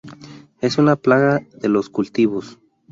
Es 0.61 0.79
una 0.79 0.95
plaga 0.95 1.45
de 1.57 1.69
los 1.69 1.91
cultivos. 1.91 2.57